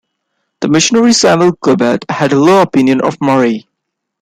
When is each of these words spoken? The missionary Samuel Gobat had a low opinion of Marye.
The 0.61 0.67
missionary 0.67 1.13
Samuel 1.13 1.51
Gobat 1.61 2.05
had 2.09 2.33
a 2.33 2.39
low 2.39 2.63
opinion 2.63 3.01
of 3.01 3.21
Marye. 3.21 3.67